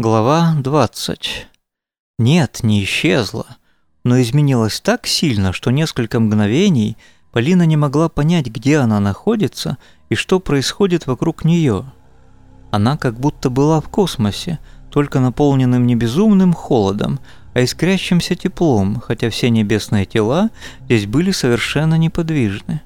Глава 0.00 0.54
20. 0.56 1.46
Нет, 2.18 2.60
не 2.62 2.82
исчезла, 2.84 3.44
но 4.02 4.18
изменилась 4.22 4.80
так 4.80 5.06
сильно, 5.06 5.52
что 5.52 5.70
несколько 5.70 6.18
мгновений 6.18 6.96
Полина 7.32 7.66
не 7.66 7.76
могла 7.76 8.08
понять, 8.08 8.46
где 8.46 8.78
она 8.78 8.98
находится 8.98 9.76
и 10.08 10.14
что 10.14 10.40
происходит 10.40 11.06
вокруг 11.06 11.44
нее. 11.44 11.84
Она 12.70 12.96
как 12.96 13.20
будто 13.20 13.50
была 13.50 13.82
в 13.82 13.90
космосе, 13.90 14.58
только 14.88 15.20
наполненным 15.20 15.86
не 15.86 15.96
безумным 15.96 16.54
холодом, 16.54 17.20
а 17.52 17.62
искрящимся 17.62 18.34
теплом, 18.34 19.02
хотя 19.06 19.28
все 19.28 19.50
небесные 19.50 20.06
тела 20.06 20.48
здесь 20.86 21.04
были 21.04 21.30
совершенно 21.30 21.96
неподвижны. 21.96 22.80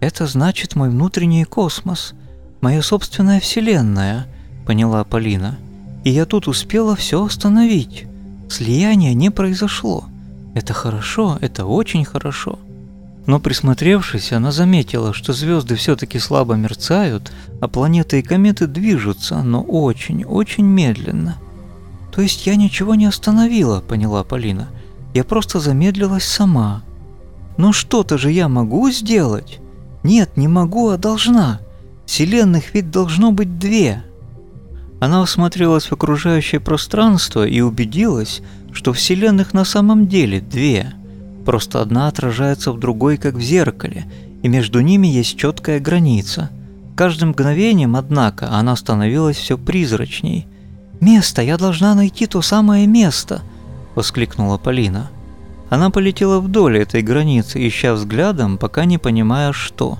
«Это 0.00 0.26
значит 0.26 0.76
мой 0.76 0.90
внутренний 0.90 1.44
космос, 1.44 2.12
моя 2.60 2.82
собственная 2.82 3.40
вселенная»,— 3.40 4.26
поняла 4.66 5.02
Полина. 5.04 5.56
И 6.04 6.10
я 6.10 6.26
тут 6.26 6.48
успела 6.48 6.96
все 6.96 7.24
остановить. 7.24 8.06
Слияние 8.48 9.14
не 9.14 9.30
произошло. 9.30 10.04
Это 10.54 10.72
хорошо, 10.74 11.38
это 11.40 11.64
очень 11.64 12.04
хорошо. 12.04 12.58
Но 13.26 13.38
присмотревшись, 13.38 14.32
она 14.32 14.50
заметила, 14.50 15.12
что 15.12 15.32
звезды 15.32 15.76
все-таки 15.76 16.18
слабо 16.18 16.54
мерцают, 16.54 17.32
а 17.60 17.68
планеты 17.68 18.18
и 18.18 18.22
кометы 18.22 18.66
движутся, 18.66 19.42
но 19.42 19.62
очень, 19.62 20.24
очень 20.24 20.64
медленно. 20.64 21.38
То 22.12 22.20
есть 22.20 22.46
я 22.46 22.56
ничего 22.56 22.94
не 22.94 23.06
остановила, 23.06 23.80
поняла 23.80 24.24
Полина. 24.24 24.68
Я 25.14 25.24
просто 25.24 25.60
замедлилась 25.60 26.24
сама. 26.24 26.82
Но 27.56 27.72
что-то 27.72 28.18
же 28.18 28.30
я 28.32 28.48
могу 28.48 28.90
сделать? 28.90 29.60
Нет, 30.02 30.36
не 30.36 30.48
могу, 30.48 30.88
а 30.88 30.98
должна. 30.98 31.60
Вселенных 32.06 32.74
ведь 32.74 32.90
должно 32.90 33.30
быть 33.30 33.58
две. 33.58 34.02
Она 35.02 35.20
осмотрелась 35.20 35.86
в 35.86 35.92
окружающее 35.94 36.60
пространство 36.60 37.44
и 37.44 37.60
убедилась, 37.60 38.40
что 38.70 38.92
вселенных 38.92 39.52
на 39.52 39.64
самом 39.64 40.06
деле 40.06 40.40
две. 40.40 40.92
Просто 41.44 41.80
одна 41.80 42.06
отражается 42.06 42.70
в 42.70 42.78
другой, 42.78 43.16
как 43.16 43.34
в 43.34 43.40
зеркале, 43.40 44.04
и 44.42 44.46
между 44.46 44.78
ними 44.78 45.08
есть 45.08 45.36
четкая 45.36 45.80
граница. 45.80 46.50
Каждым 46.94 47.30
мгновением, 47.30 47.96
однако, 47.96 48.52
она 48.52 48.76
становилась 48.76 49.38
все 49.38 49.58
призрачней. 49.58 50.46
«Место! 51.00 51.42
Я 51.42 51.58
должна 51.58 51.96
найти 51.96 52.26
то 52.26 52.40
самое 52.40 52.86
место!»– 52.86 53.42
воскликнула 53.96 54.56
Полина. 54.56 55.10
Она 55.68 55.90
полетела 55.90 56.38
вдоль 56.38 56.78
этой 56.78 57.02
границы, 57.02 57.66
ища 57.66 57.94
взглядом, 57.94 58.56
пока 58.56 58.84
не 58.84 58.98
понимая, 58.98 59.52
что. 59.52 59.98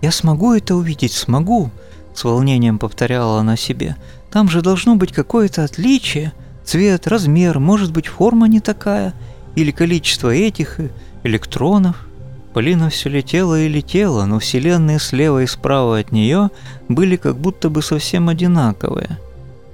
«Я 0.00 0.10
смогу 0.10 0.52
это 0.52 0.74
увидеть, 0.74 1.12
смогу!»– 1.12 1.70
с 2.14 2.24
волнением 2.24 2.78
повторяла 2.78 3.40
она 3.40 3.56
себе– 3.56 3.96
там 4.32 4.48
же 4.48 4.62
должно 4.62 4.96
быть 4.96 5.12
какое-то 5.12 5.62
отличие. 5.62 6.32
Цвет, 6.64 7.06
размер, 7.06 7.58
может 7.58 7.92
быть 7.92 8.06
форма 8.06 8.48
не 8.48 8.60
такая. 8.60 9.12
Или 9.56 9.70
количество 9.72 10.34
этих 10.34 10.80
э, 10.80 10.88
электронов. 11.22 12.08
Полина 12.54 12.88
все 12.88 13.10
летела 13.10 13.60
и 13.60 13.68
летела, 13.68 14.24
но 14.24 14.38
вселенные 14.38 14.98
слева 14.98 15.42
и 15.42 15.46
справа 15.46 15.98
от 15.98 16.12
нее 16.12 16.50
были 16.88 17.16
как 17.16 17.36
будто 17.36 17.68
бы 17.68 17.82
совсем 17.82 18.30
одинаковые. 18.30 19.18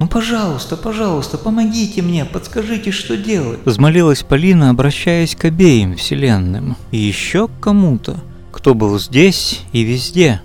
«Ну, 0.00 0.08
пожалуйста, 0.08 0.76
пожалуйста, 0.76 1.38
помогите 1.38 2.02
мне, 2.02 2.24
подскажите, 2.24 2.90
что 2.90 3.16
делать!» 3.16 3.60
Взмолилась 3.64 4.24
Полина, 4.24 4.70
обращаясь 4.70 5.36
к 5.36 5.44
обеим 5.44 5.96
вселенным. 5.96 6.76
И 6.90 6.98
еще 6.98 7.46
к 7.46 7.60
кому-то, 7.60 8.16
кто 8.50 8.74
был 8.74 8.98
здесь 8.98 9.60
и 9.72 9.82
везде. 9.82 10.40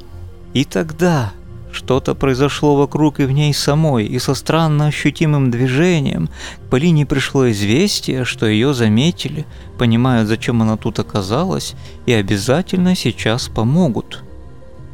И 0.53 0.65
тогда 0.65 1.33
что-то 1.73 2.15
произошло 2.15 2.75
вокруг 2.75 3.19
и 3.19 3.25
в 3.25 3.31
ней 3.31 3.53
самой, 3.53 4.05
и 4.05 4.19
со 4.19 4.35
странно 4.35 4.87
ощутимым 4.87 5.51
движением 5.51 6.27
к 6.27 6.69
Полине 6.69 7.05
пришло 7.05 7.49
известие, 7.51 8.25
что 8.25 8.45
ее 8.45 8.73
заметили, 8.73 9.45
понимают, 9.77 10.27
зачем 10.27 10.61
она 10.61 10.77
тут 10.77 10.99
оказалась, 10.99 11.75
и 12.05 12.13
обязательно 12.13 12.95
сейчас 12.95 13.47
помогут. 13.47 14.23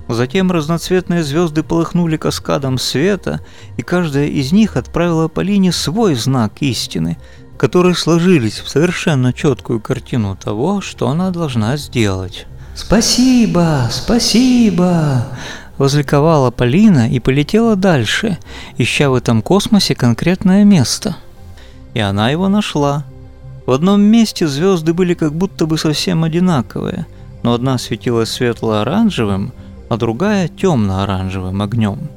Затем 0.09 0.51
разноцветные 0.51 1.23
звезды 1.23 1.61
полыхнули 1.61 2.17
каскадом 2.17 2.79
света, 2.79 3.41
и 3.77 3.83
каждая 3.83 4.25
из 4.25 4.51
них 4.51 4.75
отправила 4.75 5.27
Полине 5.27 5.71
свой 5.71 6.15
знак 6.15 6.61
истины, 6.61 7.19
которые 7.59 7.93
сложились 7.93 8.59
в 8.59 8.69
совершенно 8.69 9.33
четкую 9.33 9.79
картину 9.79 10.35
того, 10.35 10.81
что 10.81 11.09
она 11.09 11.29
должна 11.29 11.77
сделать. 11.77 12.47
«Спасибо, 12.73 13.87
спасибо!» 13.91 15.27
Возликовала 15.79 16.51
Полина 16.51 17.09
и 17.09 17.19
полетела 17.19 17.77
дальше, 17.77 18.37
ища 18.77 19.09
в 19.09 19.13
этом 19.13 19.41
космосе 19.41 19.95
конкретное 19.95 20.65
место. 20.65 21.15
И 21.93 22.01
она 22.01 22.29
его 22.29 22.49
нашла. 22.49 23.05
В 23.65 23.71
одном 23.71 24.01
месте 24.01 24.45
звезды 24.45 24.93
были 24.93 25.13
как 25.13 25.33
будто 25.33 25.65
бы 25.65 25.77
совсем 25.77 26.25
одинаковые, 26.25 27.07
но 27.43 27.53
одна 27.53 27.77
светилась 27.77 28.29
светло-оранжевым, 28.29 29.53
а 29.87 29.95
другая 29.95 30.49
темно-оранжевым 30.49 31.61
огнем. 31.61 32.09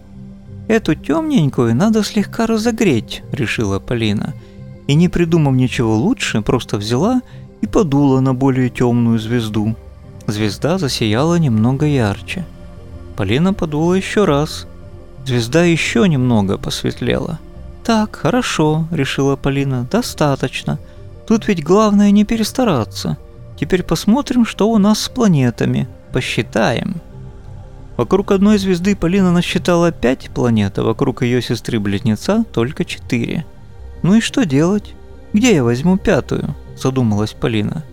«Эту 0.67 0.97
темненькую 0.97 1.77
надо 1.77 2.03
слегка 2.03 2.47
разогреть»,— 2.47 3.23
решила 3.33 3.79
Полина. 3.79 4.35
И 4.89 4.95
не 4.95 5.09
придумав 5.09 5.55
ничего 5.55 5.97
лучше, 5.97 6.43
просто 6.43 6.79
взяла 6.79 7.23
и 7.61 7.69
подула 7.69 8.19
на 8.19 8.35
более 8.35 8.71
темную 8.71 9.21
звезду. 9.21 9.77
Звезда 10.27 10.79
засияла 10.79 11.37
немного 11.37 11.87
ярче. 11.87 12.45
Полина 13.17 13.53
подула 13.55 13.95
еще 13.95 14.25
раз. 14.25 14.67
Звезда 15.25 15.65
еще 15.65 16.09
немного 16.09 16.59
посветлела. 16.59 17.39
«Так, 17.85 18.17
хорошо»,— 18.17 18.87
решила 18.91 19.37
Полина,— 19.37 19.87
«достаточно. 19.91 20.79
Тут 21.27 21.49
ведь 21.49 21.65
главное 21.65 22.11
не 22.11 22.25
перестараться. 22.25 23.19
Теперь 23.59 23.83
посмотрим, 23.83 24.47
что 24.47 24.71
у 24.71 24.79
нас 24.79 25.01
с 25.01 25.09
планетами. 25.09 25.89
Посчитаем». 26.13 27.01
Вокруг 27.97 28.33
одной 28.33 28.59
звезды 28.59 28.97
Полина 28.97 29.31
насчитала 29.31 29.93
пять 29.93 30.31
планет, 30.31 30.79
а 30.79 30.83
вокруг 30.83 31.23
ее 31.23 31.43
сестры-близнеца 31.43 32.45
только 32.53 32.85
четыре. 32.85 33.45
«Ну 34.03 34.17
и 34.17 34.21
что 34.21 34.45
делать? 34.45 34.95
Где 35.33 35.55
я 35.55 35.65
возьму 35.65 35.99
пятую?»– 35.99 36.55
задумалась 36.77 37.33
Полина 37.33 37.85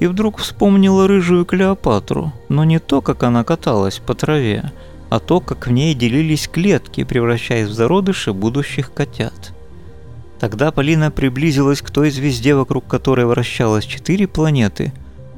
и 0.00 0.06
вдруг 0.06 0.38
вспомнила 0.38 1.06
рыжую 1.06 1.44
Клеопатру, 1.44 2.32
но 2.48 2.64
не 2.64 2.78
то, 2.78 3.00
как 3.00 3.22
она 3.22 3.44
каталась 3.44 3.98
по 3.98 4.14
траве, 4.14 4.72
а 5.10 5.20
то, 5.20 5.40
как 5.40 5.66
в 5.66 5.70
ней 5.70 5.94
делились 5.94 6.48
клетки, 6.48 7.04
превращаясь 7.04 7.68
в 7.68 7.72
зародыши 7.72 8.32
будущих 8.32 8.92
котят. 8.92 9.52
Тогда 10.40 10.72
Полина 10.72 11.10
приблизилась 11.10 11.80
к 11.80 11.90
той 11.90 12.10
звезде, 12.10 12.54
вокруг 12.54 12.86
которой 12.86 13.24
вращалось 13.24 13.84
четыре 13.84 14.26
планеты, 14.26 14.92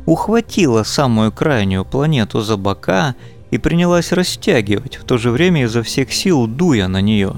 ухватила 0.07 0.83
самую 0.83 1.33
крайнюю 1.33 1.85
планету 1.85 2.41
за 2.41 2.57
бока 2.57 3.15
и 3.51 3.59
принялась 3.59 4.13
растягивать, 4.13 4.97
в 4.97 5.05
то 5.05 5.19
же 5.19 5.31
время 5.31 5.65
изо 5.65 5.83
всех 5.83 6.13
сил 6.13 6.47
дуя 6.47 6.89
на 6.89 7.01
нее. 7.01 7.35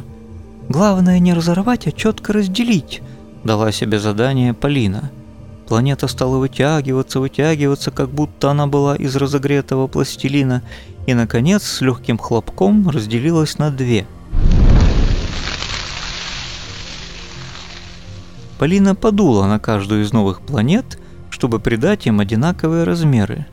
«Главное 0.69 1.19
не 1.19 1.35
разорвать, 1.35 1.87
а 1.87 1.93
четко 1.93 2.33
разделить»,– 2.33 3.03
дала 3.45 3.73
себе 3.73 3.99
задание 3.99 4.55
Полина– 4.55 5.11
Планета 5.69 6.09
стала 6.09 6.39
вытягиваться, 6.39 7.21
вытягиваться, 7.21 7.91
как 7.91 8.09
будто 8.09 8.51
она 8.51 8.67
была 8.67 8.97
из 8.97 9.15
разогретого 9.17 9.87
пластилина, 9.87 10.62
и, 11.06 11.12
наконец, 11.12 11.62
с 11.62 11.83
легким 11.83 12.17
хлопком 12.17 12.89
разделилась 12.89 13.59
на 13.59 13.71
две. 13.71 14.06
Полина 18.59 18.95
подула 18.95 19.47
на 19.47 19.59
каждую 19.59 20.05
из 20.05 20.12
новых 20.12 20.41
планет, 20.41 20.99
чтобы 21.29 21.61
придать 21.61 22.06
им 22.06 22.21
одинаковые 22.21 22.85
размеры. 22.85 23.47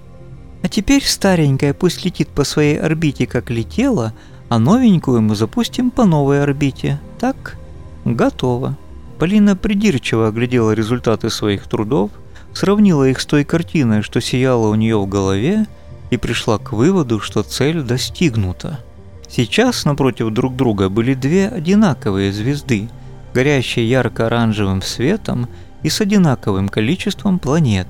А 0.64 0.70
теперь 0.70 1.04
старенькая 1.04 1.74
пусть 1.74 2.06
летит 2.06 2.30
по 2.30 2.46
своей 2.46 2.80
орбите, 2.80 3.28
как 3.28 3.50
летела, 3.50 4.14
а 4.48 4.58
новенькую 4.58 5.22
мы 5.22 5.36
запустим 5.36 5.92
по 5.92 6.06
новой 6.06 6.42
орбите. 6.42 6.98
Так? 7.20 7.58
Готово. 8.06 8.78
Полина 9.20 9.56
придирчиво 9.56 10.28
оглядела 10.28 10.72
результаты 10.72 11.30
своих 11.30 11.68
трудов, 11.68 12.12
сравнила 12.54 13.08
их 13.08 13.22
с 13.22 13.26
той 13.26 13.46
картиной, 13.46 14.02
что 14.02 14.20
сияла 14.20 14.68
у 14.68 14.76
нее 14.76 14.98
в 14.98 15.08
голове, 15.08 15.68
и 16.12 16.18
пришла 16.18 16.58
к 16.58 16.74
выводу, 16.74 17.20
что 17.20 17.42
цель 17.44 17.82
достигнута. 17.82 18.80
Сейчас 19.28 19.86
напротив 19.86 20.32
друг 20.32 20.56
друга 20.56 20.90
были 20.90 21.14
две 21.14 21.48
одинаковые 21.48 22.32
звезды, 22.32 22.90
горящие 23.34 23.90
ярко-оранжевым 23.90 24.82
светом 24.82 25.48
и 25.82 25.90
с 25.90 26.00
одинаковым 26.02 26.70
количеством 26.70 27.40
планет. 27.40 27.88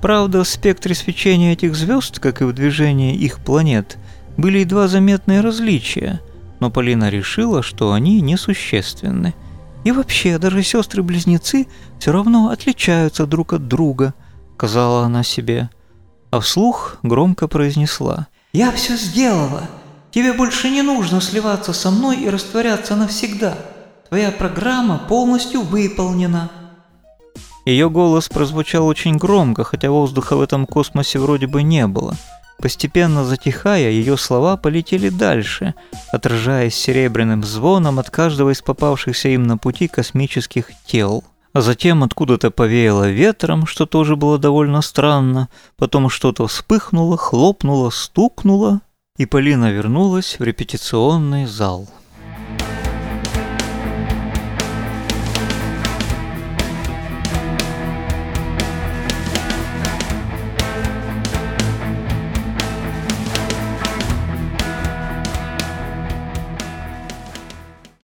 Правда, 0.00 0.44
в 0.44 0.48
спектре 0.48 0.94
свечения 0.94 1.52
этих 1.52 1.74
звезд, 1.74 2.20
как 2.20 2.40
и 2.40 2.44
в 2.44 2.52
движении 2.52 3.14
их 3.14 3.40
планет, 3.40 3.98
были 4.36 4.58
едва 4.58 4.88
заметные 4.88 5.40
различия, 5.40 6.20
но 6.60 6.70
Полина 6.70 7.10
решила, 7.10 7.62
что 7.62 7.92
они 7.92 8.20
несущественны– 8.20 9.34
и 9.86 9.92
вообще, 9.92 10.38
даже 10.38 10.64
сестры-близнецы 10.64 11.68
все 12.00 12.10
равно 12.10 12.48
отличаются 12.48 13.24
друг 13.24 13.52
от 13.52 13.68
друга»,— 13.68 14.14
сказала 14.56 15.04
она 15.04 15.22
себе. 15.22 15.70
А 16.32 16.40
вслух 16.40 16.96
громко 17.04 17.46
произнесла. 17.46 18.26
«Я 18.52 18.72
все 18.72 18.96
сделала. 18.96 19.62
Тебе 20.10 20.32
больше 20.32 20.70
не 20.70 20.82
нужно 20.82 21.20
сливаться 21.20 21.72
со 21.72 21.92
мной 21.92 22.16
и 22.16 22.28
растворяться 22.28 22.96
навсегда. 22.96 23.54
твоя 24.08 24.32
программа 24.32 24.98
полностью 24.98 25.60
выполнена». 25.62 26.50
Ее 27.64 27.88
голос 27.88 28.28
прозвучал 28.28 28.88
очень 28.88 29.16
громко, 29.16 29.62
хотя 29.62 29.92
воздуха 29.92 30.34
в 30.34 30.40
этом 30.40 30.66
космосе 30.66 31.20
вроде 31.20 31.46
бы 31.46 31.62
не 31.62 31.86
было. 31.86 32.16
Постепенно 32.58 33.24
затихая, 33.24 33.90
ее 33.90 34.16
слова 34.16 34.56
полетели 34.56 35.08
дальше, 35.08 35.74
отражаясь 36.10 36.74
серебряным 36.74 37.44
звоном 37.44 37.98
от 37.98 38.10
каждого 38.10 38.50
из 38.50 38.62
попавшихся 38.62 39.28
им 39.28 39.46
на 39.46 39.58
пути 39.58 39.88
космических 39.88 40.70
тел. 40.86 41.22
А 41.52 41.60
затем 41.60 42.02
откуда-то 42.02 42.50
повеяло 42.50 43.10
ветром, 43.10 43.66
что 43.66 43.86
тоже 43.86 44.16
было 44.16 44.38
довольно 44.38 44.82
странно, 44.82 45.48
потом 45.76 46.08
что-то 46.08 46.46
вспыхнуло, 46.46 47.16
хлопнуло, 47.16 47.90
стукнуло, 47.90 48.80
и 49.16 49.26
Полина 49.26 49.70
вернулась 49.70 50.36
в 50.38 50.42
репетиционный 50.42 51.46
зал. 51.46 51.88